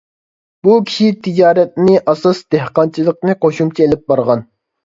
بۇ 0.67 0.77
كىشى 0.91 1.09
تىجارەتنى 1.27 1.99
ئاساس، 2.13 2.41
دېھقانچىلىقنى 2.57 3.37
قوشۇمچە 3.47 3.87
ئېلىپ 3.89 4.05
بارغان. 4.15 4.47